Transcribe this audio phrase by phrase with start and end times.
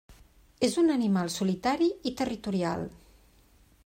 [0.67, 2.87] És un animal solitari i territorial.